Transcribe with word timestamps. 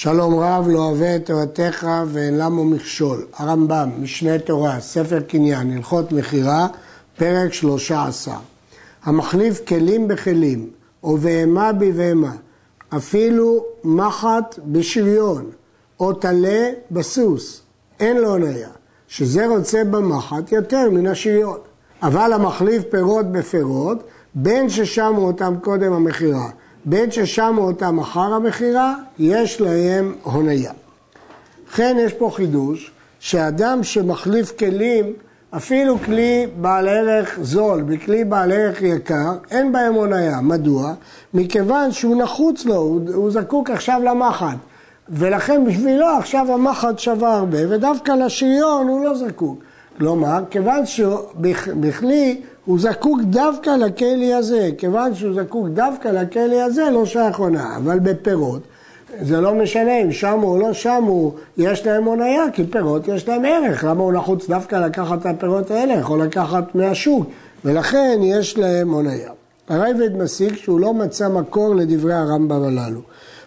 שלום 0.00 0.40
רב 0.40 0.68
לא 0.68 0.78
אוהב 0.78 1.02
את 1.02 1.26
תורתך 1.26 1.86
ואין 2.06 2.38
למו 2.38 2.64
מכשול. 2.64 3.26
הרמב"ם, 3.36 3.90
משנה 4.00 4.38
תורה, 4.38 4.80
ספר 4.80 5.20
קניין, 5.20 5.76
הלכות 5.76 6.12
מכירה, 6.12 6.66
פרק 7.16 7.52
שלושה 7.52 8.06
עשר. 8.06 8.36
המחליף 9.04 9.60
כלים 9.68 10.08
בכלים, 10.08 10.70
או 11.02 11.16
בהמה 11.16 11.72
בבהמה, 11.72 12.32
אפילו 12.96 13.64
מחט 13.84 14.58
בשריון, 14.66 15.50
או 16.00 16.12
טלה 16.12 16.70
בסוס, 16.90 17.62
אין 18.00 18.16
לו 18.16 18.28
הוניה, 18.28 18.68
שזה 19.08 19.46
רוצה 19.46 19.84
במחט 19.84 20.52
יותר 20.52 20.90
מן 20.90 21.06
השריון. 21.06 21.58
אבל 22.02 22.32
המחליף 22.32 22.82
פירות 22.90 23.32
בפירות, 23.32 24.02
בין 24.34 24.68
ששמו 24.68 25.26
אותם 25.26 25.54
קודם 25.60 25.92
המכירה, 25.92 26.48
בין 26.84 27.10
ששמו 27.10 27.62
אותם 27.62 27.98
אחר 27.98 28.20
המכירה, 28.34 28.94
יש 29.18 29.60
להם 29.60 30.14
הוניה. 30.22 30.72
לכן 31.68 31.96
יש 32.00 32.12
פה 32.12 32.30
חידוש, 32.34 32.90
שאדם 33.20 33.82
שמחליף 33.82 34.58
כלים, 34.58 35.12
אפילו 35.56 35.98
כלי 35.98 36.46
בעל 36.60 36.88
ערך 36.88 37.38
זול 37.42 37.82
בכלי 37.82 38.24
בעל 38.24 38.52
ערך 38.52 38.82
יקר, 38.82 39.32
אין 39.50 39.72
בהם 39.72 39.94
הוניה. 39.94 40.40
מדוע? 40.40 40.92
מכיוון 41.34 41.92
שהוא 41.92 42.22
נחוץ 42.22 42.64
לו, 42.64 42.74
הוא, 42.74 43.00
הוא 43.14 43.30
זקוק 43.30 43.70
עכשיו 43.70 44.00
למחט. 44.04 44.56
ולכן 45.08 45.64
בשבילו 45.64 46.06
עכשיו 46.06 46.52
המחט 46.52 46.98
שווה 46.98 47.34
הרבה, 47.34 47.58
ודווקא 47.68 48.12
לשריון 48.12 48.88
הוא 48.88 49.04
לא 49.04 49.14
זקוק. 49.14 49.58
כלומר, 49.98 50.42
כיוון 50.50 50.86
שבכלי 50.86 52.40
הוא 52.68 52.78
זקוק 52.78 53.20
דווקא 53.22 53.70
לכלי 53.70 54.34
הזה, 54.34 54.70
כיוון 54.78 55.14
שהוא 55.14 55.34
זקוק 55.34 55.68
דווקא 55.68 56.08
לכלי 56.08 56.62
הזה, 56.62 56.90
לא 56.92 57.06
שייך 57.06 57.36
הונאה, 57.36 57.76
אבל 57.76 57.98
בפירות, 57.98 58.62
זה 59.20 59.40
לא 59.40 59.54
משנה 59.54 60.02
אם 60.02 60.12
שמו 60.12 60.46
או 60.46 60.58
לא 60.58 60.72
שמו, 60.72 61.34
יש 61.58 61.86
להם 61.86 62.04
הונאה, 62.04 62.44
כי 62.52 62.64
פירות 62.66 63.08
יש 63.08 63.28
להם 63.28 63.44
ערך, 63.44 63.84
למה 63.84 64.02
הוא 64.02 64.12
נחוץ 64.12 64.48
דווקא 64.48 64.76
לקחת 64.76 65.20
את 65.20 65.26
הפירות 65.26 65.70
האלה, 65.70 65.94
יכול 65.94 66.22
לקחת 66.22 66.74
מהשוק, 66.74 67.26
ולכן 67.64 68.18
יש 68.22 68.58
להם 68.58 68.90
הונאה. 68.90 69.28
הרייבד 69.68 70.16
מסיק 70.16 70.56
שהוא 70.56 70.80
לא 70.80 70.94
מצא 70.94 71.28
מקור 71.28 71.74
לדברי 71.74 72.14
הרמב"ם 72.14 72.62
הללו. 72.62 73.00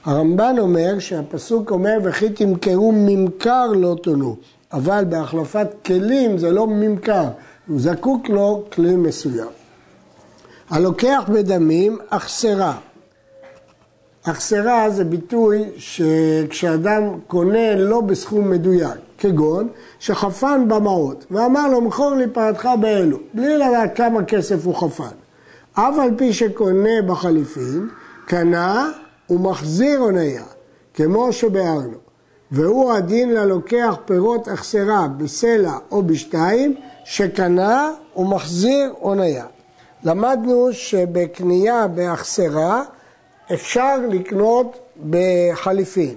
הרמב"ן 0.06 0.56
אומר 0.60 1.00
שהפסוק 1.00 1.72
אומר 1.72 1.98
וכי 2.04 2.30
תמכרו 2.30 2.92
ממכר 2.96 3.68
לא 3.68 3.96
תונו, 4.02 4.36
אבל 4.74 5.06
בהחלפת 5.10 5.68
כלים 5.86 6.38
זה 6.38 6.52
לא 6.52 6.68
ממכר, 6.68 7.28
הוא 7.68 7.80
זקוק 7.80 8.30
לו 8.30 8.64
כלי 8.72 8.96
מסוים. 8.96 9.48
הלוקח 10.70 11.24
בדמים, 11.34 11.98
אכסרה. 12.10 12.78
אכסרה 14.24 14.90
זה 14.90 15.04
ביטוי 15.04 15.64
שכשאדם 15.78 17.04
קונה 17.28 17.76
לא 17.76 18.02
בסכום 18.02 18.50
מדויק, 18.50 18.98
כגון 19.18 19.68
שחפן 20.00 20.68
במעות 20.68 21.26
ואמר 21.32 21.68
לו 21.68 21.82
מכור 21.82 22.16
לי 22.16 22.28
פרתך 22.28 22.70
באלו, 22.80 23.18
בלי 23.34 23.58
לדעת 23.58 23.96
כמה 23.96 24.24
כסף 24.24 24.66
הוא 24.66 24.76
חפן. 24.76 25.16
אף 25.74 25.96
על 26.00 26.10
פי 26.18 26.34
שקונה 26.34 27.02
בחליפין, 27.08 27.88
קנה 28.26 28.90
ומחזיר 29.30 30.00
הוניה, 30.00 30.44
כמו 30.94 31.34
שביארנו. 31.34 31.98
והוא 32.52 32.94
הדין 32.94 33.34
ללוקח 33.34 33.96
פירות 34.06 34.48
אכסרה 34.48 35.08
בסלע 35.18 35.74
או 35.92 36.04
בשתיים, 36.04 36.76
שקנה 37.04 37.92
ומחזיר 38.16 38.94
הוניה. 39.00 39.46
למדנו 40.04 40.74
שבקנייה 40.74 41.88
באכסרה 41.88 42.84
אפשר 43.54 43.96
לקנות 44.10 44.80
בחליפין, 45.10 46.16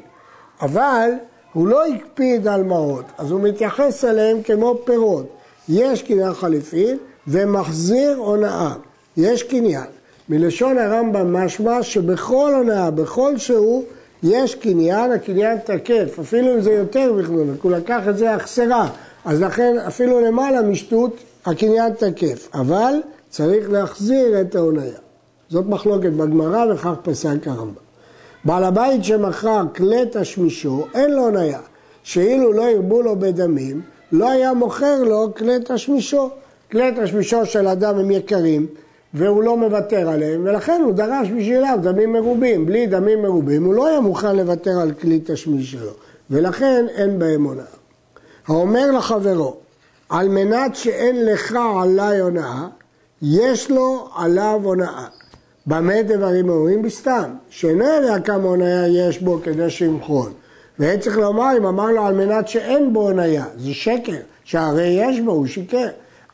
אבל 0.60 1.10
הוא 1.52 1.68
לא 1.68 1.86
הקפיד 1.86 2.48
על 2.48 2.62
מעות, 2.62 3.04
אז 3.18 3.30
הוא 3.30 3.40
מתייחס 3.40 4.04
אליהם 4.04 4.42
כמו 4.42 4.74
פירות. 4.84 5.26
יש 5.68 6.02
קניין 6.02 6.34
חליפין 6.34 6.98
ומחזיר 7.28 8.16
הונאה, 8.16 8.72
יש 9.16 9.42
קניין. 9.42 9.84
מלשון 10.28 10.78
הרמב"ם 10.78 11.36
משמע 11.36 11.82
שבכל 11.82 12.52
הונאה, 12.54 12.90
בכל 12.90 13.38
שהוא, 13.38 13.84
יש 14.22 14.54
קניין, 14.54 15.12
הקניין 15.12 15.58
תקף, 15.58 16.18
אפילו 16.20 16.54
אם 16.54 16.60
זה 16.60 16.72
יותר 16.72 17.12
בכלל, 17.12 17.36
הוא 17.62 17.72
לקח 17.72 18.08
את 18.08 18.18
זה 18.18 18.36
אכסרה, 18.36 18.88
אז 19.24 19.42
לכן 19.42 19.76
אפילו 19.86 20.20
למעלה 20.20 20.62
משטות 20.62 21.16
הקניין 21.46 21.92
תקף, 21.92 22.48
אבל 22.54 22.94
צריך 23.30 23.70
להחזיר 23.70 24.40
את 24.40 24.54
ההוניה. 24.54 24.98
זאת 25.48 25.66
מחלוקת 25.66 26.10
בגמרא 26.10 26.72
וכך 26.72 26.92
פסק 27.02 27.46
הרמב"ם. 27.46 27.84
בעל 28.44 28.64
הבית 28.64 29.04
שמכר 29.04 29.62
כלי 29.76 30.02
תשמישו, 30.12 30.84
אין 30.94 31.10
לו 31.10 31.22
הוניה, 31.22 31.60
שאילו 32.02 32.52
לא 32.52 32.62
ירבו 32.62 33.02
לו 33.02 33.16
בדמים, 33.18 33.82
לא 34.12 34.30
היה 34.30 34.54
מוכר 34.54 35.02
לו 35.02 35.34
כלי 35.36 35.56
תשמישו. 35.64 36.30
כלי 36.72 36.90
תשמישו 37.02 37.46
של 37.46 37.68
אדם 37.68 37.98
הם 37.98 38.10
יקרים, 38.10 38.66
והוא 39.14 39.42
לא 39.42 39.56
מוותר 39.56 40.08
עליהם, 40.08 40.44
ולכן 40.44 40.80
הוא 40.84 40.92
דרש 40.92 41.28
בשבילם 41.28 41.78
דמים 41.82 42.12
מרובים. 42.12 42.66
בלי 42.66 42.86
דמים 42.86 43.22
מרובים 43.22 43.64
הוא 43.64 43.74
לא 43.74 43.86
היה 43.86 44.00
מוכן 44.00 44.36
לוותר 44.36 44.80
על 44.80 44.92
כלי 44.92 45.20
תשמיש 45.24 45.72
שלו, 45.72 45.90
ולכן 46.30 46.86
אין 46.94 47.18
בהם 47.18 47.44
הונאה. 47.44 47.83
האומר 48.48 48.90
לחברו, 48.90 49.56
על 50.08 50.28
מנת 50.28 50.76
שאין 50.76 51.26
לך 51.26 51.56
עליי 51.82 52.20
הונאה, 52.20 52.66
יש 53.22 53.70
לו 53.70 54.08
עליו 54.16 54.60
הונאה. 54.64 55.06
במה 55.66 56.02
דברים 56.02 56.48
אומרים? 56.48 56.82
בסתם, 56.82 57.30
שאינו 57.50 57.84
יודע 57.84 58.20
כמה 58.20 58.48
הונאה 58.48 58.86
יש 58.88 59.22
בו 59.22 59.38
כדי 59.42 59.70
שימחול. 59.70 60.30
והיה 60.78 60.98
צריך 60.98 61.18
לומר, 61.18 61.50
אם 61.58 61.66
אמר 61.66 61.90
לו 61.90 62.06
על 62.06 62.14
מנת 62.14 62.48
שאין 62.48 62.92
בו 62.92 63.00
הונאה, 63.00 63.44
זה 63.56 63.74
שקר, 63.74 64.16
שהרי 64.44 64.86
יש 64.86 65.20
בו, 65.20 65.32
הוא 65.32 65.46
שיקר. 65.46 65.88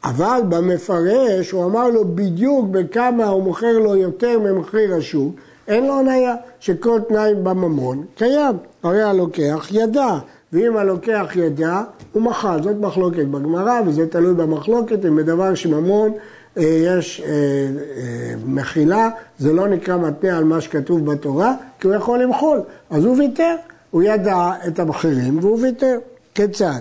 אבל 0.05 0.41
במפרש 0.49 1.51
הוא 1.51 1.65
אמר 1.65 1.89
לו 1.89 2.05
בדיוק 2.15 2.67
בכמה 2.71 3.27
הוא 3.27 3.43
מוכר 3.43 3.79
לו 3.79 3.97
יותר 3.97 4.39
ממחיר 4.39 4.95
השוק, 4.95 5.35
אין 5.69 5.87
לו 5.87 5.95
הונאה, 5.95 6.35
שכל 6.61 7.01
תנאי 7.09 7.35
בממון 7.35 8.05
קיים. 8.17 8.57
הרי 8.83 9.03
הלוקח 9.03 9.69
ידע, 9.71 10.19
ואם 10.53 10.77
הלוקח 10.77 11.27
ידע, 11.35 11.83
הוא 12.13 12.23
מחל. 12.23 12.63
זאת 12.63 12.77
מחלוקת 12.77 13.25
בגמרא, 13.25 13.81
וזה 13.87 14.07
תלוי 14.07 14.35
במחלוקת, 14.35 15.05
אם 15.07 15.17
בדבר 15.17 15.55
שממון 15.55 16.13
אה, 16.59 16.63
יש 16.63 17.21
אה, 17.21 17.31
אה, 17.31 18.35
מחילה, 18.47 19.09
זה 19.39 19.53
לא 19.53 19.69
נקרא 19.69 19.97
מתנה 19.97 20.39
על 20.39 20.45
מה 20.45 20.61
שכתוב 20.61 21.13
בתורה, 21.13 21.55
כי 21.81 21.87
הוא 21.87 21.95
יכול 21.95 22.23
למחול. 22.23 22.61
אז 22.91 23.05
הוא 23.05 23.17
ויתר, 23.19 23.55
הוא 23.91 24.03
ידע 24.03 24.53
את 24.69 24.79
המחירים 24.79 25.39
והוא 25.39 25.59
ויתר. 25.63 25.99
כיצד? 26.35 26.81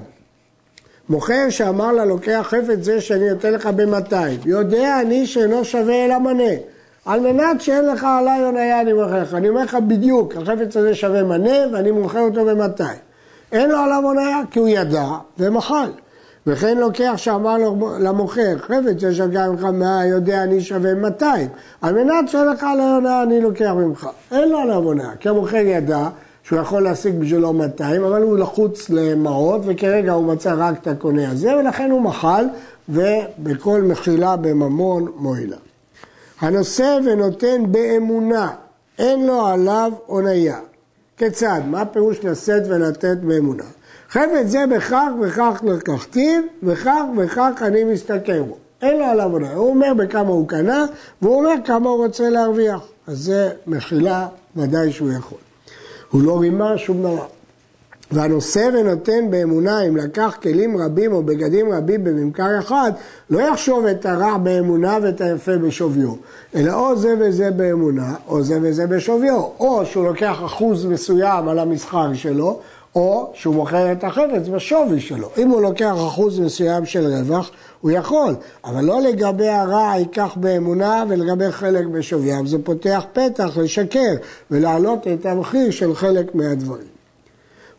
מוכר 1.09 1.49
שאמר 1.49 1.91
ללוקח 1.91 2.47
חפץ 2.49 2.77
זה 2.81 3.01
שאני 3.01 3.29
נותן 3.29 3.53
לך 3.53 3.65
ב-200, 3.75 4.15
יודע 4.45 5.01
אני 5.01 5.27
שאינו 5.27 5.65
שווה 5.65 6.05
אלא 6.05 6.19
מנה. 6.19 6.53
על 7.05 7.19
מנת 7.19 7.61
שאין 7.61 7.85
לך 7.85 8.03
עליי 8.19 8.43
הונאה 8.45 8.81
אני 8.81 8.93
מוכר 8.93 9.21
לך. 9.21 9.33
אני 9.33 9.49
אומר 9.49 9.63
לך 9.63 9.77
בדיוק, 9.87 10.35
החפץ 10.35 10.77
הזה 10.77 10.95
שווה 10.95 11.23
מנה 11.23 11.57
ואני 11.73 11.91
מוכר 11.91 12.19
אותו 12.19 12.45
ב-200. 12.45 13.08
אין 13.51 13.69
לו 13.69 13.77
עליו 13.77 14.01
הונאה 14.03 14.41
כי 14.51 14.59
הוא 14.59 14.67
ידע 14.67 15.07
ומחל. 15.37 15.89
וכן 16.47 16.77
לוקח 16.77 17.13
שאמר 17.15 17.57
למוכר, 17.99 18.57
חפץ 18.57 19.03
יש 19.09 19.19
לך 19.19 19.63
100, 19.63 20.05
יודע 20.05 20.43
אני 20.43 20.61
שווה 20.61 20.93
200. 20.93 21.47
על 21.81 22.03
מנת 22.03 22.29
שאין 22.29 22.47
לך 22.47 22.63
עליי 22.63 22.85
הונאה 22.85 23.23
אני 23.23 23.41
לוקח 23.41 23.71
ממך. 23.75 24.09
אין 24.31 24.49
לו 24.49 24.57
עליו 24.59 24.83
הונאה, 24.83 25.15
כי 25.19 25.29
המוכר 25.29 25.57
ידע 25.57 26.09
שהוא 26.43 26.59
יכול 26.59 26.83
להשיג 26.83 27.19
בשבילו 27.19 27.53
200, 27.53 28.03
אבל 28.03 28.21
הוא 28.21 28.37
לחוץ 28.37 28.89
למעות, 28.89 29.61
וכרגע 29.65 30.11
הוא 30.11 30.25
מצא 30.25 30.55
רק 30.57 30.81
את 30.81 30.87
הקונה 30.87 31.31
הזה, 31.31 31.55
ולכן 31.55 31.91
הוא 31.91 32.01
מחל, 32.01 32.45
ובכל 32.89 33.81
מחילה 33.81 34.35
בממון 34.35 35.11
מועילה. 35.15 35.57
הנושא 36.41 36.97
ונותן 37.05 37.71
באמונה, 37.71 38.51
אין 38.99 39.27
לו 39.27 39.45
עליו 39.45 39.91
הוניה. 40.05 40.59
כיצד? 41.19 41.61
מה 41.65 41.85
פירוש 41.85 42.25
לשאת 42.25 42.63
ולתת 42.67 43.17
באמונה? 43.17 43.63
חפץ 44.09 44.45
זה 44.45 44.65
בכך 44.75 45.07
וכך 45.21 45.61
לקחתיו, 45.63 46.41
וכך 46.63 47.01
וכך 47.17 47.61
אני 47.61 47.83
מסתכל 47.83 48.41
בו. 48.41 48.57
אין 48.81 48.97
לו 48.97 49.05
עליו 49.05 49.31
הוניה. 49.31 49.53
הוא 49.53 49.69
אומר 49.69 49.93
בכמה 49.93 50.29
הוא 50.29 50.47
קנה, 50.47 50.85
והוא 51.21 51.35
אומר 51.35 51.53
כמה 51.65 51.89
הוא 51.89 52.05
רוצה 52.05 52.29
להרוויח. 52.29 52.81
אז 53.07 53.17
זה 53.17 53.49
מחילה, 53.67 54.27
ודאי 54.55 54.91
שהוא 54.91 55.11
יכול. 55.11 55.37
הוא 56.11 56.23
לא 56.23 56.39
רימה 56.39 56.77
שום 56.77 56.99
דבר. 56.99 57.25
והנושא 58.11 58.69
ונותן 58.73 59.31
באמונה, 59.31 59.81
אם 59.81 59.97
לקח 59.97 60.37
כלים 60.41 60.77
רבים 60.77 61.13
או 61.13 61.23
בגדים 61.23 61.71
רבים 61.73 62.03
בממכר 62.03 62.59
אחד, 62.59 62.91
לא 63.29 63.39
יחשוב 63.39 63.85
את 63.85 64.05
הרע 64.05 64.37
באמונה 64.37 64.97
ואת 65.01 65.21
היפה 65.21 65.57
בשוויו, 65.57 66.13
אלא 66.55 66.73
או 66.73 66.95
זה 66.95 67.15
וזה 67.19 67.51
באמונה, 67.51 68.15
או 68.27 68.43
זה 68.43 68.59
וזה 68.61 68.87
בשוויו, 68.87 69.43
או 69.59 69.85
שהוא 69.85 70.05
לוקח 70.05 70.39
אחוז 70.45 70.85
מסוים 70.85 71.47
על 71.47 71.59
המסחר 71.59 72.13
שלו, 72.13 72.59
או 72.95 73.31
שהוא 73.33 73.55
מוכר 73.55 73.91
את 73.91 74.03
החפץ 74.03 74.47
בשווי 74.51 74.99
שלו. 74.99 75.29
אם 75.37 75.49
הוא 75.49 75.61
לוקח 75.61 75.95
אחוז 76.07 76.39
מסוים 76.39 76.85
של 76.85 77.07
רווח, 77.07 77.51
הוא 77.81 77.91
יכול, 77.91 78.35
אבל 78.65 78.85
לא 78.85 79.01
לגבי 79.01 79.47
הרע 79.47 79.93
ייקח 79.97 80.33
באמונה 80.35 81.03
ולגבי 81.09 81.51
חלק 81.51 81.85
בשוויים. 81.85 82.47
זה 82.47 82.57
פותח 82.63 83.03
פתח 83.13 83.57
לשקר 83.57 84.13
ולהעלות 84.51 85.07
את 85.07 85.25
המחיר 85.25 85.71
של 85.71 85.95
חלק 85.95 86.35
מהדברים. 86.35 86.98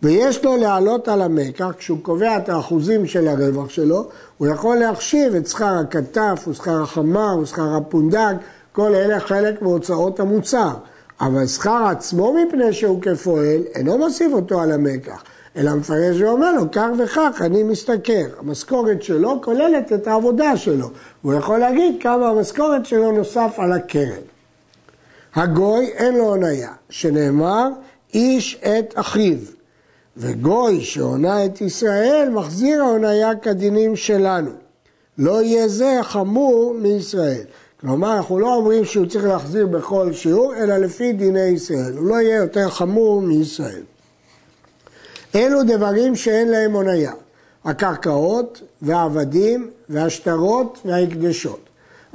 ויש 0.03 0.45
לו 0.45 0.57
להעלות 0.57 1.09
על 1.09 1.23
המקח, 1.23 1.71
כשהוא 1.79 1.99
קובע 2.03 2.37
את 2.37 2.49
האחוזים 2.49 3.07
של 3.07 3.29
הרווח 3.29 3.71
שלו, 3.71 4.09
הוא 4.39 4.49
יכול 4.49 4.77
להחשיב 4.77 5.35
את 5.35 5.47
שכר 5.47 5.79
הכתף, 5.81 6.45
או 6.47 6.55
שכר 6.55 6.83
החמר, 6.83 7.33
או 7.33 7.47
שכר 7.47 7.77
הפונדק, 7.77 8.35
כל 8.73 8.95
אלה 8.95 9.21
חלק 9.21 9.63
מהוצאות 9.63 10.21
המוצר. 10.21 10.71
אבל 11.21 11.47
שכר 11.47 11.87
עצמו 11.91 12.35
מפני 12.35 12.73
שהוא 12.73 13.03
כפועל, 13.03 13.63
אינו 13.75 13.99
מוסיף 13.99 14.33
אותו 14.33 14.61
על 14.61 14.73
המקח, 14.73 15.23
אלא 15.57 15.75
מפרש 15.75 16.21
ואומר 16.21 16.53
לו, 16.53 16.71
כך 16.73 16.89
וכך 16.99 17.43
אני 17.45 17.63
משתכר. 17.63 18.27
המשכורת 18.39 19.03
שלו 19.03 19.41
כוללת 19.43 19.93
את 19.93 20.07
העבודה 20.07 20.57
שלו. 20.57 20.91
הוא 21.23 21.35
יכול 21.35 21.59
להגיד 21.59 21.95
כמה 22.03 22.29
המשכורת 22.29 22.87
שלו 22.87 23.13
נוסף 23.13 23.55
על 23.57 23.73
הקרן. 23.73 24.23
הגוי 25.35 25.87
אין 25.87 26.17
לו 26.17 26.25
הוניה, 26.25 26.73
שנאמר, 26.91 27.69
איש 28.15 28.61
את 28.63 28.93
אחיו. 28.97 29.60
וגוי 30.17 30.81
שהונה 30.81 31.45
את 31.45 31.61
ישראל, 31.61 32.29
מחזיר 32.33 32.83
ההוניה 32.83 33.37
כדינים 33.37 33.97
שלנו. 33.97 34.51
לא 35.19 35.43
יהיה 35.43 35.69
זה 35.69 35.99
חמור 36.03 36.75
מישראל. 36.79 37.43
כלומר, 37.81 38.17
אנחנו 38.17 38.39
לא 38.39 38.55
אומרים 38.55 38.85
שהוא 38.85 39.07
צריך 39.07 39.25
להחזיר 39.25 39.67
בכל 39.67 40.13
שיעור, 40.13 40.55
אלא 40.57 40.77
לפי 40.77 41.13
דיני 41.13 41.41
ישראל. 41.41 41.97
הוא 41.97 42.07
לא 42.07 42.21
יהיה 42.21 42.37
יותר 42.37 42.69
חמור 42.69 43.23
מישראל. 43.23 43.83
אלו 45.35 45.63
דברים 45.63 46.17
שאין 46.17 46.49
להם 46.49 46.73
הוניה. 46.73 47.13
הקרקעות 47.65 48.63
והעבדים 48.83 49.71
והשטרות 49.89 50.79
וההקדשות. 50.85 51.61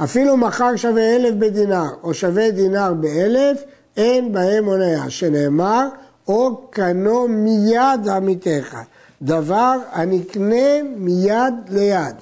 אפילו 0.04 0.38
מחר 0.38 0.76
שווה 0.76 1.16
אלף 1.16 1.34
בדינר 1.34 1.88
או 2.04 2.14
שווה 2.14 2.52
דינר 2.52 2.94
באלף, 2.94 3.64
אין 3.98 4.34
בהם 4.34 4.66
הוניה, 4.66 5.10
שנאמר, 5.10 5.88
או 6.27 6.62
קנו 6.69 7.27
מיד 7.27 8.10
עמיתך, 8.16 8.77
דבר 9.22 9.77
הנקנה 9.92 10.83
מיד 10.98 11.54
ליד. 11.69 12.16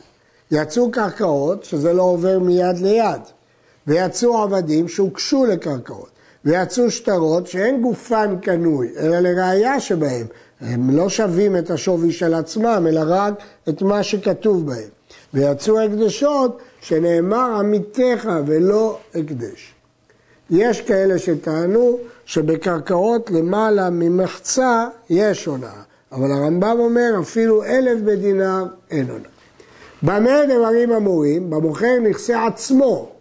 יצאו 0.51 0.91
קרקעות, 0.91 1.63
שזה 1.63 1.93
לא 1.93 2.03
עובר 2.03 2.39
מיד 2.39 2.77
ליד, 2.77 3.21
ויצאו 3.87 4.37
עבדים 4.37 4.87
שהוקשו 4.87 5.45
לקרקעות, 5.45 6.09
ויצאו 6.45 6.91
שטרות 6.91 7.47
שאין 7.47 7.81
גופן 7.81 8.35
קנוי, 8.41 8.89
אלא 8.97 9.19
לראיה 9.19 9.79
שבהם. 9.79 10.27
הם 10.61 10.89
לא 10.89 11.09
שווים 11.09 11.57
את 11.57 11.71
השווי 11.71 12.11
של 12.11 12.33
עצמם, 12.33 12.85
אלא 12.89 13.01
רק 13.07 13.33
את 13.69 13.81
מה 13.81 14.03
שכתוב 14.03 14.65
בהם. 14.65 14.89
ויצאו 15.33 15.81
הקדשות 15.81 16.57
שנאמר 16.81 17.55
עמיתך 17.59 18.29
ולא 18.45 18.99
הקדש. 19.15 19.72
יש 20.55 20.81
כאלה 20.81 21.19
שטענו 21.19 21.97
שבקרקעות 22.25 23.31
למעלה 23.31 23.89
ממחצה 23.89 24.87
יש 25.09 25.45
הונאה, 25.45 25.81
אבל 26.11 26.31
הרמב"ם 26.31 26.75
אומר 26.79 27.19
אפילו 27.21 27.63
אלף 27.63 28.01
בדינר 28.01 28.65
אין 28.91 29.09
הונאה. 29.09 29.29
במה 30.03 30.45
דברים 30.45 30.91
אמורים? 30.91 31.49
במוכר 31.49 31.99
נכסי 32.01 32.33
עצמו, 32.33 33.11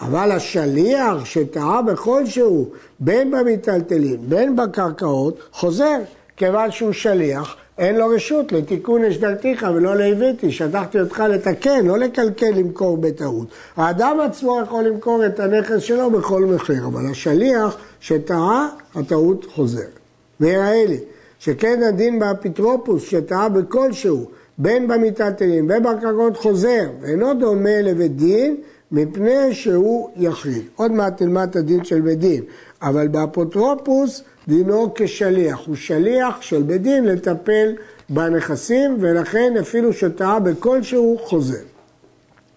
אבל 0.00 0.32
השליח 0.32 1.24
שטעה 1.24 1.82
בכל 1.82 2.26
שהוא, 2.26 2.66
בין 3.00 3.30
במיטלטלין, 3.30 4.20
בין 4.28 4.56
בקרקעות, 4.56 5.38
חוזר, 5.52 5.98
כיוון 6.36 6.70
שהוא 6.70 6.92
שליח, 6.92 7.56
אין 7.78 7.96
לו 7.96 8.08
רשות 8.08 8.52
לתקוני 8.52 9.04
שדרתיך 9.04 9.66
ולא 9.74 9.96
לעוותי, 9.96 10.52
שלחתי 10.52 11.00
אותך 11.00 11.20
לתקן, 11.20 11.86
לא 11.86 11.98
לקלקל 11.98 12.50
למכור 12.50 12.96
בטעות. 12.96 13.48
האדם 13.76 14.20
עצמו 14.20 14.60
יכול 14.62 14.84
למכור 14.84 15.26
את 15.26 15.40
הנכס 15.40 15.80
שלו 15.80 16.10
בכל 16.10 16.44
מחיר, 16.44 16.86
אבל 16.86 17.10
השליח 17.10 17.76
שטעה, 18.00 18.68
הטעות 18.94 19.46
חוזרת. 19.54 19.98
ויראה 20.40 20.84
לי, 20.88 20.98
שכן 21.38 21.82
הדין 21.82 22.18
באפוטרופוס 22.18 23.02
שטעה 23.02 23.48
בכלשהו, 23.48 24.26
בין 24.58 24.88
במיטלטלין 24.88 25.68
בין 25.68 25.82
בקרקעות 25.82 26.36
חוזר, 26.36 26.88
ואינו 27.00 27.34
דומה 27.34 27.82
לבית 27.82 28.16
דין, 28.16 28.56
מפני 28.92 29.54
שהוא 29.54 30.10
יחיד. 30.16 30.62
עוד 30.76 30.92
מעט 30.92 31.22
נלמד 31.22 31.48
את 31.50 31.56
הדין 31.56 31.84
של 31.84 32.00
בית 32.00 32.18
דין, 32.18 32.42
אבל 32.82 33.08
באפוטרופוס 33.08 34.22
דינו 34.48 34.92
כשליח, 34.94 35.60
הוא 35.66 35.76
שליח 35.76 36.42
של 36.42 36.62
בית 36.62 36.82
דין 36.82 37.04
לטפל 37.04 37.72
בנכסים, 38.08 38.96
ולכן 39.00 39.54
אפילו 39.60 39.92
שטעה 39.92 40.38
בכלשהו 40.40 41.18
חוזר. 41.22 41.62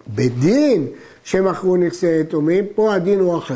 בית 0.07 0.39
דין 0.39 0.88
שמכרו 1.23 1.77
נכסי 1.77 2.19
יתומים, 2.19 2.65
פה 2.75 2.93
הדין 2.93 3.19
הוא 3.19 3.38
אחר. 3.38 3.55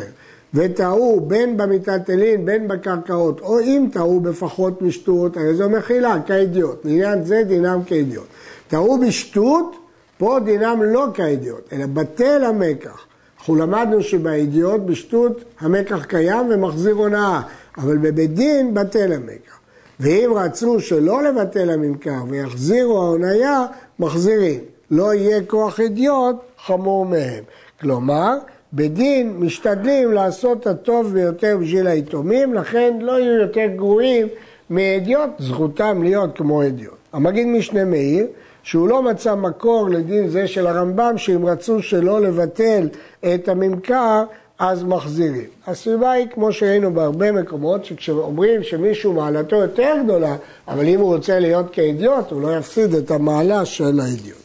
וטעו 0.53 1.21
בין 1.27 1.57
במיטלטלין 1.57 2.45
בין 2.45 2.67
בקרקעות, 2.67 3.41
או 3.41 3.59
אם 3.59 3.87
טעו 3.91 4.19
בפחות 4.19 4.81
משטות, 4.81 5.37
הרי 5.37 5.55
זו 5.55 5.69
מחילה, 5.69 6.17
כאידיוט. 6.27 6.85
לעניין 6.85 7.23
זה 7.23 7.43
דינם 7.47 7.79
כאידיוט. 7.85 8.27
טעו 8.67 8.99
בשטות, 8.99 9.75
פה 10.17 10.37
דינם 10.45 10.83
לא 10.83 11.07
כאידיוט, 11.13 11.73
אלא 11.73 11.85
בטל 11.85 12.43
המקח. 12.43 13.05
אנחנו 13.37 13.55
למדנו 13.55 14.03
שבאידיוט, 14.03 14.81
בשטות, 14.81 15.43
המקח 15.59 16.05
קיים 16.05 16.45
ומחזיר 16.49 16.93
הונאה. 16.95 17.41
אבל 17.77 17.97
בבית 17.97 18.33
דין 18.33 18.73
בטל 18.73 19.13
המקח. 19.13 19.59
ואם 19.99 20.31
רצו 20.35 20.79
שלא 20.79 21.23
לבטל 21.23 21.69
הממכר 21.69 22.23
ויחזירו 22.29 22.97
ההוניה, 22.97 23.65
מחזירים. 23.99 24.59
לא 24.91 25.13
יהיה 25.13 25.43
כוח 25.43 25.79
אידיוט 25.79 26.35
חמור 26.65 27.05
מהם. 27.05 27.43
כלומר, 27.81 28.37
בדין 28.73 29.33
משתדלים 29.39 30.11
לעשות 30.11 30.67
הטוב 30.67 31.13
ביותר 31.13 31.57
בשביל 31.61 31.87
היתומים, 31.87 32.53
לכן 32.53 32.97
לא 33.01 33.19
יהיו 33.19 33.41
יותר 33.41 33.65
גרועים 33.75 34.27
מאדיוט, 34.69 35.29
זכותם 35.39 36.03
להיות 36.03 36.37
כמו 36.37 36.63
אדיוט. 36.63 36.93
המגיד 37.13 37.47
משנה 37.47 37.85
מאיר, 37.85 38.27
שהוא 38.63 38.87
לא 38.87 39.03
מצא 39.03 39.35
מקור 39.35 39.89
לדין 39.89 40.27
זה 40.27 40.47
של 40.47 40.67
הרמב"ם, 40.67 41.17
שאם 41.17 41.45
רצו 41.45 41.81
שלא 41.81 42.21
לבטל 42.21 42.89
את 43.33 43.49
הממכר, 43.49 44.23
אז 44.59 44.83
מחזירים. 44.83 45.49
הסיבה 45.67 46.11
היא, 46.11 46.27
כמו 46.33 46.51
שראינו 46.51 46.93
בהרבה 46.93 47.31
מקומות, 47.31 47.85
שכשאומרים 47.85 48.63
שמישהו 48.63 49.13
מעלתו 49.13 49.55
יותר 49.55 49.95
גדולה, 50.03 50.35
אבל 50.67 50.87
אם 50.87 50.99
הוא 50.99 51.15
רוצה 51.15 51.39
להיות 51.39 51.65
כאידיוט, 51.71 52.31
הוא 52.31 52.41
לא 52.41 52.57
יפסיד 52.57 52.93
את 52.93 53.11
המעלה 53.11 53.65
של 53.65 53.99
האידיוט. 53.99 54.37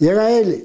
יראה 0.00 0.40
לי 0.44 0.60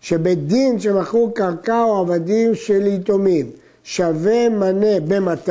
שבית 0.00 0.46
דין 0.46 0.80
שמכרו 0.80 1.30
קרקע 1.34 1.82
או 1.82 1.98
עבדים 1.98 2.54
של 2.54 2.86
יתומים 2.86 3.50
שווה 3.84 4.48
מנה 4.48 5.00
ב-200, 5.08 5.50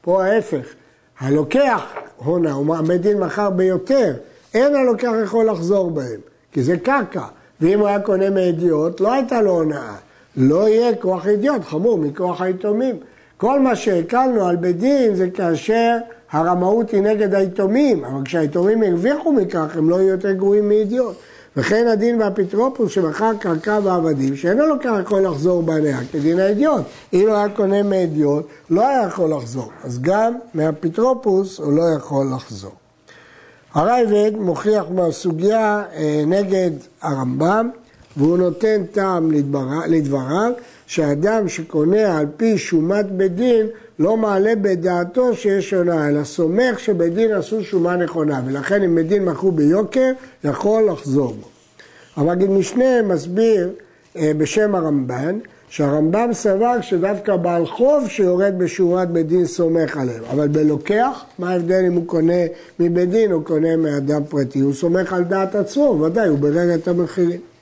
פה 0.00 0.24
ההפך, 0.24 0.66
הלוקח 1.18 1.82
הונה, 2.16 2.82
בית 2.86 3.00
דין 3.00 3.18
מכר 3.18 3.50
ביותר, 3.50 4.14
אין 4.54 4.74
הלוקח 4.74 5.12
יכול 5.24 5.50
לחזור 5.50 5.90
בהם, 5.90 6.20
כי 6.52 6.62
זה 6.62 6.76
קרקע, 6.78 7.24
ואם 7.60 7.80
הוא 7.80 7.88
היה 7.88 8.00
קונה 8.00 8.30
מהדיוט, 8.30 9.00
לא 9.00 9.12
הייתה 9.12 9.42
לו 9.42 9.50
הונאה. 9.50 9.96
לא 10.36 10.68
יהיה 10.68 10.96
כוח 10.96 11.26
אידיוט 11.26 11.64
חמור 11.64 11.98
מכוח 11.98 12.40
היתומים. 12.40 12.96
כל 13.36 13.60
מה 13.60 13.76
שהקלנו 13.76 14.46
על 14.46 14.56
בית 14.56 14.78
דין 14.78 15.14
זה 15.14 15.30
כאשר 15.30 15.96
הרמאות 16.30 16.90
היא 16.90 17.02
נגד 17.02 17.34
היתומים, 17.34 18.04
אבל 18.04 18.24
כשהיתומים 18.24 18.82
הרוויחו 18.82 19.32
מכך 19.32 19.76
הם 19.76 19.90
לא 19.90 19.96
יהיו 19.96 20.08
יותר 20.08 20.32
גרועים 20.32 20.68
מאידיוט. 20.68 21.16
וכן 21.56 21.86
הדין 21.86 22.18
באפוטרופוס 22.18 22.92
שמכר 22.92 23.32
קרקע 23.40 23.78
ועבדים 23.82 24.36
שאין 24.36 24.66
הלוקח 24.66 24.92
יכול 25.02 25.22
לחזור 25.22 25.62
בעליה 25.62 25.98
כדין 26.12 26.38
האידיוט. 26.38 26.82
אם 27.12 27.28
הוא 27.28 27.36
היה 27.36 27.48
קונה 27.48 27.82
מאידיוט 27.82 28.46
לא 28.70 28.88
היה 28.88 29.06
יכול 29.06 29.30
לחזור, 29.30 29.70
אז 29.84 29.98
גם 30.00 30.34
מאפיטרופוס 30.54 31.58
הוא 31.58 31.72
לא 31.72 31.82
יכול 31.96 32.26
לחזור. 32.36 32.72
הרייבד 33.74 34.32
מוכיח 34.36 34.84
מהסוגיה 34.90 35.82
אה, 35.94 36.22
נגד 36.26 36.70
הרמב"ם 37.02 37.70
והוא 38.16 38.38
נותן 38.38 38.82
טעם 38.92 39.30
לדבריו, 39.88 40.52
שאדם 40.86 41.48
שקונה 41.48 42.18
על 42.18 42.26
פי 42.36 42.58
שומת 42.58 43.06
בית 43.12 43.34
דין 43.34 43.66
לא 43.98 44.16
מעלה 44.16 44.52
בדעתו 44.62 45.34
שיש 45.34 45.70
שונה, 45.70 46.08
אלא 46.08 46.24
סומך 46.24 46.78
שבית 46.78 47.14
דין 47.14 47.32
עשו 47.32 47.64
שומה 47.64 47.96
נכונה, 47.96 48.42
ולכן 48.46 48.82
אם 48.82 48.94
בית 48.94 49.08
דין 49.08 49.24
מכרו 49.24 49.52
ביוקר, 49.52 50.12
יכול 50.44 50.88
לחזור 50.92 51.32
בו. 51.32 51.48
המגיד 52.16 52.50
משנה 52.50 53.02
מסביר 53.02 53.70
אה, 54.16 54.32
בשם 54.38 54.74
הרמב"ן, 54.74 55.38
שהרמב"ם 55.68 56.28
סבר 56.32 56.80
שדווקא 56.80 57.36
בעל 57.36 57.66
חוב 57.66 58.08
שיורד 58.08 58.54
בשורת 58.58 59.10
בית 59.10 59.26
דין 59.26 59.46
סומך 59.46 59.96
עליהם, 59.96 60.22
אבל 60.30 60.48
בלוקח, 60.48 61.24
מה 61.38 61.50
ההבדל 61.50 61.84
אם 61.86 61.92
הוא 61.92 62.06
קונה 62.06 62.42
מבית 62.80 63.10
דין 63.10 63.32
או 63.32 63.42
קונה 63.42 63.76
מאדם 63.76 64.22
פרטי? 64.28 64.60
הוא 64.60 64.74
סומך 64.74 65.12
על 65.12 65.24
דעת 65.24 65.54
עצמו, 65.54 66.00
ודאי, 66.02 66.28
הוא 66.28 66.38
בירר 66.38 66.74
את 66.74 66.88
המחירים. 66.88 67.55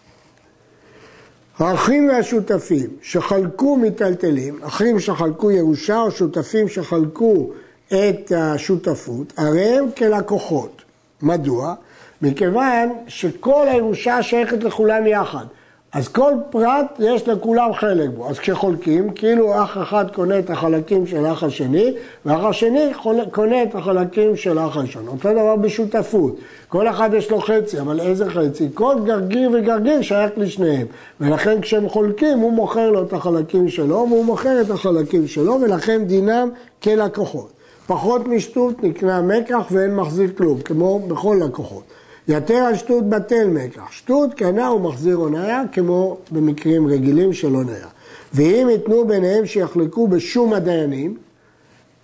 האחים 1.59 2.09
והשותפים 2.09 2.91
שחלקו 3.03 3.77
מיטלטלים, 3.77 4.59
אחים 4.63 5.01
שחלקו 5.01 5.51
ירושה 5.51 6.01
או 6.01 6.11
שותפים 6.11 6.69
שחלקו 6.69 7.51
את 7.89 8.33
השותפות, 8.37 9.33
הרי 9.37 9.65
הם 9.65 9.85
כלקוחות. 9.97 10.83
מדוע? 11.23 11.75
מכיוון 12.23 12.89
שכל 13.09 13.69
הירושה 13.69 14.23
שייכת 14.23 14.65
לכולם 14.65 15.07
יחד. 15.07 15.45
אז 15.95 16.09
כל 16.09 16.33
פרט 16.51 16.87
יש 16.99 17.29
לכולם 17.29 17.73
חלק 17.73 18.11
בו. 18.11 18.29
אז 18.29 18.39
כשחולקים, 18.39 19.11
כאילו 19.11 19.63
אח 19.63 19.79
אחד 19.83 20.05
קונה 20.15 20.39
את 20.39 20.51
החלקים 20.51 21.07
של 21.07 21.27
האח 21.27 21.43
השני, 21.43 21.95
ואח 22.27 22.45
השני 22.45 22.91
קונה 23.31 23.63
את 23.63 23.75
החלקים 23.75 24.37
של 24.37 24.59
האח 24.59 24.77
הראשון. 24.77 25.09
אותו 25.09 25.33
דבר 25.33 25.57
בשותפות. 25.57 26.37
כל 26.69 26.89
אחד 26.89 27.11
יש 27.15 27.31
לו 27.31 27.41
חצי, 27.41 27.81
אבל 27.81 28.01
איזה 28.01 28.31
חצי? 28.31 28.69
כל 28.75 28.95
גרגיר 29.05 29.51
וגרגיר 29.55 30.03
שייך 30.03 30.31
לשניהם. 30.37 30.87
ולכן 31.21 31.61
כשהם 31.61 31.89
חולקים, 31.89 32.39
הוא 32.39 32.53
מוכר 32.53 32.91
לו 32.91 33.03
את 33.03 33.13
החלקים 33.13 33.69
שלו, 33.69 34.07
והוא 34.09 34.25
מוכר 34.25 34.61
את 34.61 34.71
החלקים 34.71 35.27
שלו, 35.27 35.59
ולכן 35.63 36.05
דינם 36.05 36.49
כלקוחות. 36.83 37.49
פחות 37.87 38.29
משטות 38.29 38.83
נקנה 38.83 39.23
מקח 39.23 39.67
ואין 39.71 39.95
מחזיר 39.97 40.31
כלום, 40.37 40.61
כמו 40.61 40.99
בכל 40.99 41.37
לקוחות. 41.45 41.83
יתר 42.29 42.55
על 42.55 42.77
שטות 42.77 43.09
בטל 43.09 43.49
מקח. 43.49 43.91
שטות 43.91 44.35
קנה 44.35 44.73
ומחזיר 44.73 45.17
הונאה, 45.17 45.63
כמו 45.73 46.17
במקרים 46.31 46.87
רגילים 46.87 47.33
של 47.33 47.55
הונאה. 47.55 47.87
ואם 48.35 48.69
ייתנו 48.71 49.07
ביניהם 49.07 49.47
שיחלקו 49.47 50.09
בשום 50.09 50.53
הדיינים, 50.53 51.17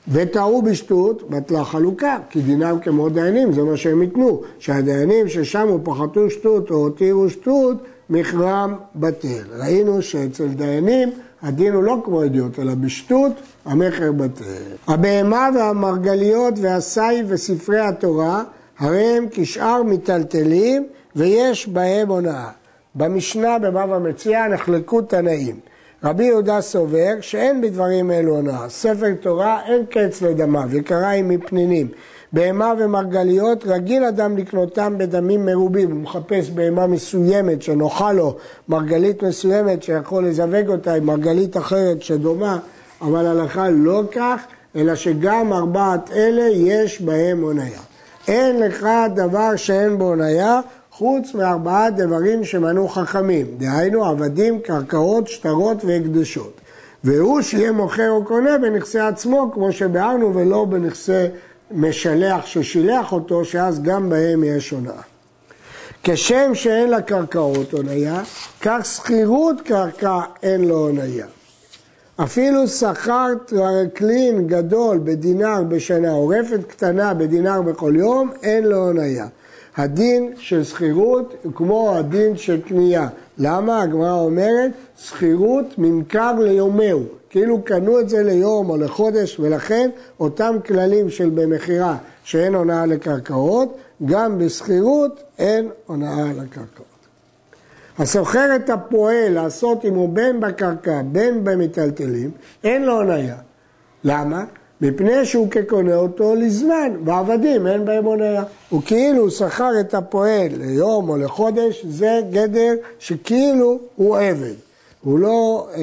וטעו 0.09 0.63
בשטות, 0.63 1.31
בטלה 1.31 1.65
חלוקה, 1.65 2.19
כי 2.31 2.41
דינם 2.41 2.79
כמו 2.83 3.09
דיינים, 3.09 3.53
זה 3.53 3.63
מה 3.63 3.77
שהם 3.77 4.03
ייתנו. 4.03 4.43
שהדיינים 4.59 5.29
ששמו 5.29 5.79
פחתו 5.85 6.31
שטות 6.31 6.71
או 6.71 6.77
הותירו 6.77 7.31
שטות, 7.31 7.77
מכרם 8.11 8.75
בטל. 8.97 9.43
ראינו 9.59 10.03
שאצל 10.03 10.49
דיינים 10.49 11.11
הדין 11.43 11.73
הוא 11.73 11.83
לא 11.83 11.97
כמו 12.05 12.21
עדיות, 12.21 12.59
אלא 12.59 12.75
בשטות 12.75 13.33
המכר 13.65 14.13
בטל. 14.13 14.45
הבהמה 14.87 15.49
והמרגליות 15.55 16.55
והסי 16.61 17.23
וספרי 17.29 17.81
התורה 17.81 18.45
הרי 18.81 19.17
הם 19.17 19.27
כשאר 19.31 19.83
מיטלטלים 19.83 20.87
ויש 21.17 21.69
בהם 21.69 22.09
הונאה. 22.09 22.49
במשנה 22.95 23.59
בבבא 23.59 23.99
מציע 23.99 24.49
נחלקו 24.49 25.03
תנאים. 25.03 25.61
רבי 26.05 26.25
יהודה 26.25 26.61
סובר 26.61 27.15
שאין 27.21 27.61
בדברים 27.61 28.11
אלו 28.11 28.37
הונאה. 28.37 28.69
ספר 28.69 29.15
תורה 29.21 29.61
אין 29.67 29.85
קץ 29.91 30.23
לדמיו, 30.23 30.77
יקריים 30.77 31.29
מפנינים. 31.29 31.89
בהמה 32.33 32.73
ומרגליות, 32.79 33.65
רגיל 33.67 34.05
אדם 34.05 34.37
לקנותם 34.37 34.95
בדמים 34.99 35.47
מרובים. 35.47 35.91
הוא 35.91 36.01
מחפש 36.01 36.51
בהמה 36.51 36.87
מסוימת 36.87 37.63
שנוחה 37.63 38.13
לו, 38.13 38.37
מרגלית 38.69 39.23
מסוימת 39.23 39.83
שיכול 39.83 40.27
לזווג 40.27 40.69
אותה 40.69 40.95
עם 40.95 41.05
מרגלית 41.07 41.57
אחרת 41.57 42.03
שדומה, 42.03 42.59
אבל 43.01 43.27
הלכה 43.27 43.71
לא 43.71 44.03
כך, 44.13 44.43
אלא 44.77 44.95
שגם 44.95 45.53
ארבעת 45.53 46.11
אלה 46.11 46.49
יש 46.49 47.01
בהם 47.01 47.41
הונאה. 47.41 47.90
אין 48.29 48.61
לך 48.61 48.87
דבר 49.15 49.57
שאין 49.57 49.99
בו 49.99 50.05
הונאה, 50.05 50.61
חוץ 50.91 51.35
מארבעה 51.35 51.91
דברים 51.91 52.45
שמנו 52.45 52.89
חכמים, 52.89 53.47
דהיינו 53.59 54.05
עבדים, 54.05 54.61
קרקעות, 54.61 55.29
שטרות 55.29 55.85
והקדשות. 55.85 56.61
והוא 57.05 57.41
שיהיה 57.41 57.73
מוכר 57.73 58.11
או 58.11 58.25
קונה 58.25 58.59
בנכסי 58.59 58.99
עצמו, 58.99 59.51
כמו 59.55 59.73
שביארנו, 59.73 60.35
ולא 60.35 60.65
בנכסי 60.65 61.25
משלח 61.71 62.47
ששילח 62.47 63.13
אותו, 63.13 63.45
שאז 63.45 63.83
גם 63.83 64.11
בהם 64.11 64.45
יש 64.45 64.71
הונאה. 64.71 65.03
כשם 66.03 66.55
שאין 66.55 66.91
לקרקעות 66.91 67.73
הונאה, 67.73 68.23
כך 68.61 68.85
שכירות 68.85 69.61
קרקע 69.61 70.21
אין 70.43 70.65
לו 70.65 70.79
הונאה. 70.79 71.27
אפילו 72.23 72.69
שכר 72.69 73.29
טרקלין 73.47 74.47
גדול 74.47 75.01
בדינר 75.05 75.63
בשנה, 75.69 76.13
או 76.13 76.29
רפת 76.29 76.61
קטנה 76.69 77.15
בדינר 77.15 77.63
בכל 77.63 77.93
יום, 77.97 78.31
אין 78.43 78.65
לו 78.65 78.77
הונאה. 78.77 79.27
הדין 79.77 80.33
של 80.37 80.65
שכירות 80.65 81.35
הוא 81.43 81.53
כמו 81.55 81.95
הדין 81.97 82.37
של 82.37 82.61
קנייה. 82.61 83.09
למה? 83.39 83.83
הגמרא 83.83 84.21
אומרת, 84.21 84.71
שכירות 84.99 85.67
ממכר 85.79 86.33
ליומהו. 86.39 87.03
כאילו 87.31 87.63
קנו 87.63 88.01
את 88.01 88.09
זה 88.09 88.23
ליום 88.23 88.71
או 88.71 88.77
לחודש, 88.77 89.41
ולכן 89.41 89.91
אותם 90.21 90.57
כללים 90.67 91.11
של 91.11 91.31
במכירה 91.31 91.97
שאין 92.25 92.55
הונאה 92.55 92.87
לקרקעות, 92.87 93.77
גם 94.05 94.39
בשכירות 94.39 95.23
אין 95.39 95.69
הונאה 95.87 96.25
לקרקעות. 96.33 96.90
הסוחר 98.01 98.57
את 98.57 98.71
הפועל 98.71 99.33
לעשות 99.33 99.85
עמו 99.85 100.09
בין 100.09 100.41
בקרקע 100.41 101.03
בין 101.13 101.45
במיטלטלים, 101.45 102.31
אין 102.65 102.85
לו 102.85 102.93
הונאה. 102.93 103.35
למה? 104.05 104.45
מפני 104.81 105.25
שהוא 105.25 105.51
כקונה 105.51 105.95
אותו 105.95 106.35
לזמן, 106.35 106.93
ועבדים 107.05 107.67
אין 107.67 107.85
בהם 107.85 108.05
הונאה. 108.05 108.43
הוא 108.69 108.83
כאילו 108.87 109.31
שכר 109.31 109.71
את 109.81 109.95
הפועל 109.95 110.49
ליום 110.59 111.09
או 111.09 111.17
לחודש, 111.17 111.85
זה 111.89 112.21
גדר 112.31 112.75
שכאילו 112.99 113.79
הוא 113.97 114.19
עבד. 114.19 114.55
הוא 115.05 115.19
לא, 115.19 115.69
אה, 115.77 115.83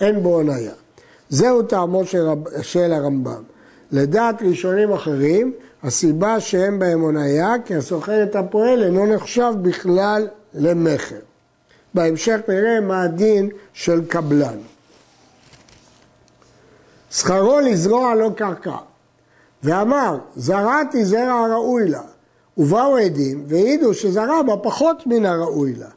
אין 0.00 0.22
בו 0.22 0.34
הונאה. 0.34 0.72
זהו 1.28 1.62
טעמו 1.62 2.04
של, 2.04 2.26
של 2.62 2.92
הרמב"ם. 2.92 3.42
לדעת 3.92 4.42
ראשונים 4.42 4.92
אחרים, 4.92 5.52
הסיבה 5.82 6.40
שאין 6.40 6.78
בהם 6.78 7.00
הונאה, 7.00 7.54
כי 7.64 7.74
הסוחר 7.74 8.22
את 8.22 8.36
הפועל 8.36 8.82
אינו 8.82 9.06
נחשב 9.06 9.52
בכלל 9.62 10.26
למכר. 10.54 11.16
בהמשך 11.94 12.40
נראה 12.48 12.80
מה 12.80 13.02
הדין 13.02 13.48
של 13.72 14.04
קבלן. 14.08 14.58
שכרו 17.10 17.60
לזרוע 17.60 18.14
לו 18.14 18.34
קרקע, 18.34 18.76
ואמר, 19.62 20.18
זרעתי 20.36 21.04
זרע 21.04 21.32
הראוי 21.32 21.88
לה, 21.88 22.00
ובאו 22.58 22.96
עדים 22.96 23.44
והעידו 23.48 23.94
שזרע 23.94 24.42
בה 24.42 24.56
פחות 24.56 25.06
מן 25.06 25.26
הראוי 25.26 25.74
לה. 25.74 25.88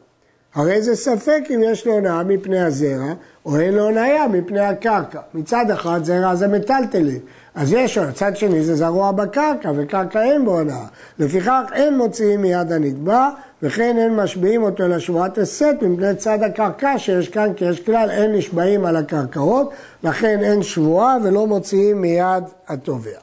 הרי 0.55 0.81
זה 0.81 0.95
ספק 0.95 1.41
אם 1.55 1.61
יש 1.63 1.87
לו 1.87 1.93
הונאה 1.93 2.23
מפני 2.23 2.59
הזרע, 2.59 3.13
או 3.45 3.59
אין 3.59 3.73
לו 3.73 3.83
הונאה 3.83 4.27
מפני 4.27 4.59
הקרקע. 4.59 5.19
מצד 5.33 5.71
אחד 5.71 5.99
זרע 6.03 6.35
זה 6.35 6.47
מטלטלים, 6.47 7.19
אז 7.55 7.73
יש, 7.73 7.97
מצד 7.97 8.37
שני 8.37 8.63
זה 8.63 8.75
זרוע 8.75 9.11
בקרקע, 9.11 9.71
וקרקע 9.75 10.23
אין 10.23 10.45
בו 10.45 10.51
הונאה. 10.51 10.85
לפיכך 11.19 11.63
אין 11.73 11.97
מוציאים 11.97 12.41
מיד 12.41 12.71
הנתבע, 12.71 13.29
וכן 13.63 13.97
אין 13.97 14.15
משביעים 14.15 14.63
אותו 14.63 14.87
לשבועת 14.87 15.37
הסת 15.37 15.75
מפני 15.81 16.15
צד 16.15 16.43
הקרקע 16.43 16.99
שיש 16.99 17.29
כאן, 17.29 17.53
כי 17.53 17.65
יש 17.65 17.79
כלל 17.79 18.09
אין 18.11 18.31
נשבעים 18.31 18.85
על 18.85 18.95
הקרקעות, 18.95 19.71
לכן 20.03 20.39
אין 20.43 20.63
שבועה 20.63 21.17
ולא 21.23 21.47
מוציאים 21.47 22.01
מיד 22.01 22.43
התובע. 22.67 23.19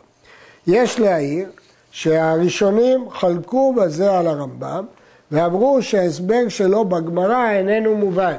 יש 0.66 1.00
להעיר 1.00 1.48
שהראשונים 1.90 3.10
חלקו 3.10 3.74
בזה 3.74 4.18
על 4.18 4.26
הרמב"ם, 4.26 4.84
ואמרו 5.30 5.82
שההסבר 5.82 6.48
שלו 6.48 6.84
בגמרא 6.84 7.50
איננו 7.50 7.94
מובן. 7.94 8.36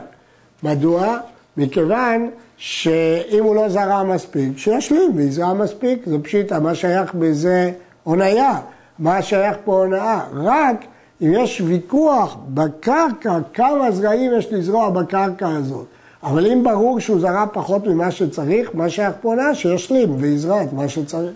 מדוע? 0.64 1.18
מכיוון 1.58 2.30
שאם 2.58 3.44
הוא 3.44 3.56
לא 3.56 3.70
זרע 3.70 4.04
מספיק, 4.04 4.58
שישלים 4.58 5.12
ויזרע 5.16 5.54
מספיק, 5.54 6.02
זה 6.06 6.20
פשיטה, 6.20 6.60
מה 6.60 6.76
שייך 6.76 7.14
בזה 7.14 7.72
הונאה, 8.04 8.60
מה 9.00 9.22
שייך 9.22 9.58
פה 9.66 9.74
הונאה? 9.74 10.22
רק 10.34 10.86
אם 11.22 11.34
יש 11.34 11.62
ויכוח 11.62 12.38
בקרקע, 12.48 13.38
כמה 13.54 13.92
זרעים 13.92 14.32
יש 14.38 14.48
לזרוע 14.52 14.90
בקרקע 14.90 15.50
הזאת. 15.50 15.86
אבל 16.24 16.52
אם 16.52 16.64
ברור 16.64 17.00
שהוא 17.00 17.20
זרע 17.20 17.46
פחות 17.54 17.88
ממה 17.88 18.12
שצריך, 18.12 18.70
מה 18.74 18.90
שייך 18.90 19.14
פה 19.22 19.30
הונאה? 19.30 19.56
שישלים 19.56 20.16
ויזרע 20.22 20.64
את 20.64 20.74
מה 20.74 20.90
שצריך. 20.90 21.32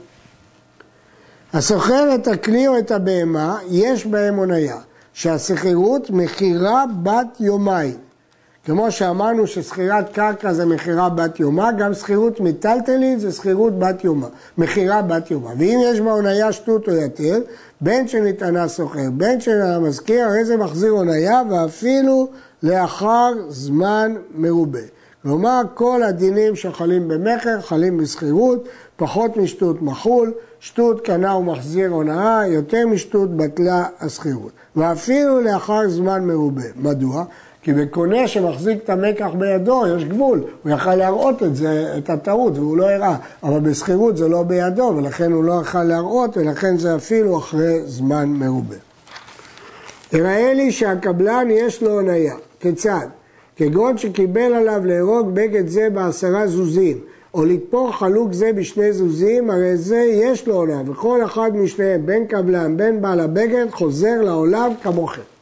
הסוחר 1.53 2.15
את 2.15 2.27
הכלי 2.27 2.67
או 2.67 2.77
את 2.77 2.91
הבהמה, 2.91 3.57
יש 3.69 4.05
בהם 4.05 4.35
הונאה. 4.35 4.77
שהשכירות 5.13 6.09
מכירה 6.09 6.83
בת 7.03 7.39
יומיים. 7.39 8.08
כמו 8.69 8.91
שאמרנו 8.91 9.47
ששכירת 9.47 10.13
קרקע 10.13 10.53
זה 10.53 10.65
מכירה 10.65 11.09
בת 11.09 11.39
יומה, 11.39 11.71
גם 11.71 11.93
שכירות 11.93 12.39
מיטלטלית 12.39 13.19
זה 13.19 13.31
שכירות 13.31 13.79
בת 13.79 14.03
יומה, 14.03 14.27
מכירה 14.57 15.01
בת 15.01 15.31
יומה. 15.31 15.49
ואם 15.57 15.79
יש 15.83 16.01
בה 16.01 16.11
הוניה 16.11 16.51
שטות 16.51 16.89
או 16.89 16.93
יתר, 16.95 17.39
בין 17.81 18.07
שנטענה 18.07 18.67
סוחר, 18.67 19.09
בין 19.13 19.41
שנטענה 19.41 19.79
מזכיר, 19.79 20.25
הרי 20.25 20.45
זה 20.45 20.57
מחזיר 20.57 20.91
הוניה 20.91 21.41
ואפילו 21.49 22.27
לאחר 22.63 23.33
זמן 23.47 24.15
מרובה. 24.35 24.79
כלומר, 25.23 25.61
כל 25.73 26.03
הדינים 26.03 26.55
שחלים 26.55 27.07
במכר 27.07 27.61
חלים 27.61 27.97
בשכירות, 27.97 28.67
פחות 28.95 29.37
משטות 29.37 29.81
מחול, 29.81 30.33
שטות 30.59 31.01
קנה 31.01 31.35
ומחזיר 31.35 31.89
הונאה, 31.89 32.47
יותר 32.47 32.87
משטות 32.87 33.37
בטלה 33.37 33.85
השכירות. 33.99 34.51
ואפילו 34.75 35.41
לאחר 35.41 35.89
זמן 35.89 36.25
מרובה. 36.25 36.63
מדוע? 36.75 37.23
כי 37.69 37.73
בקונה 37.73 38.27
שמחזיק 38.27 38.77
את 38.83 38.89
המקח 38.89 39.29
בידו 39.37 39.83
יש 39.95 40.03
גבול, 40.03 40.43
הוא 40.63 40.71
יכל 40.71 40.95
להראות 40.95 41.43
את 41.43 41.55
זה, 41.55 41.93
את 41.97 42.09
הטעות, 42.09 42.57
והוא 42.57 42.77
לא 42.77 42.89
הראה, 42.89 43.15
אבל 43.43 43.59
בשכירות 43.59 44.17
זה 44.17 44.27
לא 44.27 44.43
בידו, 44.43 44.93
ולכן 44.97 45.31
הוא 45.31 45.43
לא 45.43 45.59
יכל 45.61 45.83
להראות, 45.83 46.37
ולכן 46.37 46.77
זה 46.77 46.95
אפילו 46.95 47.37
אחרי 47.37 47.81
זמן 47.85 48.29
מרובה. 48.29 48.75
יראה 50.13 50.53
לי 50.53 50.71
שהקבלן 50.71 51.47
יש 51.51 51.83
לו 51.83 51.91
הוניה, 51.91 52.33
כיצד? 52.59 53.07
כגון 53.55 53.97
שקיבל 53.97 54.53
עליו 54.53 54.85
להרוג 54.85 55.29
בגד 55.33 55.67
זה 55.67 55.89
בעשרה 55.89 56.47
זוזים, 56.47 56.97
או 57.33 57.45
לתפור 57.45 57.91
חלוק 57.91 58.33
זה 58.33 58.53
בשני 58.53 58.93
זוזים, 58.93 59.49
הרי 59.49 59.77
זה 59.77 60.05
יש 60.13 60.47
לו 60.47 60.55
עולם, 60.55 60.89
וכל 60.89 61.25
אחד 61.25 61.55
משניהם, 61.55 62.05
בין 62.05 62.25
קבלן, 62.27 62.77
בין 62.77 63.01
בעל 63.01 63.19
הבגד, 63.19 63.65
חוזר 63.71 64.21
לעולם 64.21 64.71
כמוכם. 64.83 65.38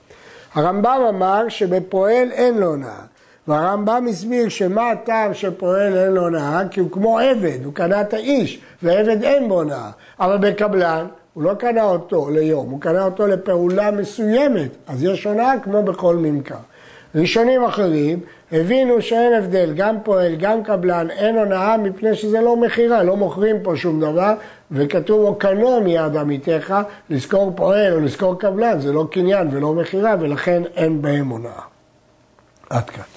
הרמב"ם 0.53 1.01
אמר 1.09 1.49
שבפועל 1.49 2.31
אין 2.31 2.57
לו 2.57 2.65
הונאה. 2.65 2.99
והרמב"ם 3.47 4.05
הסביר 4.09 4.49
שמה 4.49 4.91
הטעם 4.91 5.33
שפועל 5.33 5.97
אין 5.97 6.11
לו 6.11 6.21
הונאה? 6.21 6.61
כי 6.71 6.79
הוא 6.79 6.91
כמו 6.91 7.19
עבד, 7.19 7.65
הוא 7.65 7.73
קנה 7.73 8.01
את 8.01 8.13
האיש, 8.13 8.61
ועבד 8.83 9.23
אין 9.23 9.49
בו 9.49 9.55
הונאה. 9.55 9.89
אבל 10.19 10.37
בקבלן, 10.37 11.05
הוא 11.33 11.43
לא 11.43 11.53
קנה 11.53 11.83
אותו 11.83 12.29
ליום, 12.29 12.69
הוא 12.69 12.81
קנה 12.81 13.03
אותו 13.03 13.27
לפעולה 13.27 13.91
מסוימת, 13.91 14.69
אז 14.87 15.03
יש 15.03 15.23
הונאה 15.23 15.53
כמו 15.63 15.83
בכל 15.83 16.15
ממכר. 16.15 16.55
ראשונים 17.15 17.63
אחרים 17.63 18.19
הבינו 18.51 19.01
שאין 19.01 19.33
הבדל, 19.33 19.73
גם 19.75 19.97
פועל, 20.03 20.35
גם 20.35 20.63
קבלן, 20.63 21.09
אין 21.09 21.37
הונאה 21.37 21.77
מפני 21.77 22.15
שזה 22.15 22.41
לא 22.41 22.57
מכירה, 22.57 23.03
לא 23.03 23.17
מוכרים 23.17 23.55
פה 23.63 23.75
שום 23.75 23.99
דבר, 23.99 24.33
וכתוב 24.71 25.21
או 25.25 25.35
קנו 25.35 25.81
מיד 25.81 26.17
עמיתך, 26.17 26.75
לזכור 27.09 27.51
פועל 27.55 27.93
או 27.93 27.99
לזכור 27.99 28.39
קבלן, 28.39 28.79
זה 28.79 28.93
לא 28.93 29.07
קניין 29.11 29.47
ולא 29.51 29.73
מכירה, 29.73 30.15
ולכן 30.19 30.63
אין 30.75 31.01
בהם 31.01 31.27
הונאה. 31.27 31.61
עד 32.69 32.89
כאן. 32.89 33.16